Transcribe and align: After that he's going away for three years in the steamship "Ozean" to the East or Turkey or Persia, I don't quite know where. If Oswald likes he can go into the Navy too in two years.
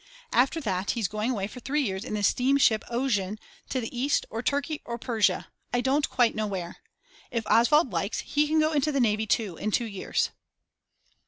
After 0.33 0.59
that 0.61 0.89
he's 0.97 1.07
going 1.07 1.29
away 1.29 1.45
for 1.45 1.59
three 1.59 1.83
years 1.83 2.03
in 2.03 2.15
the 2.15 2.23
steamship 2.23 2.83
"Ozean" 2.89 3.37
to 3.69 3.79
the 3.79 3.95
East 3.95 4.25
or 4.31 4.41
Turkey 4.41 4.81
or 4.83 4.97
Persia, 4.97 5.45
I 5.71 5.81
don't 5.81 6.09
quite 6.09 6.33
know 6.33 6.47
where. 6.47 6.77
If 7.29 7.45
Oswald 7.45 7.91
likes 7.93 8.21
he 8.21 8.47
can 8.47 8.59
go 8.59 8.73
into 8.73 8.91
the 8.91 8.99
Navy 8.99 9.27
too 9.27 9.57
in 9.57 9.69
two 9.69 9.85
years. 9.85 10.31